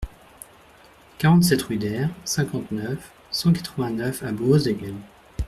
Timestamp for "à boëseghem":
4.23-4.95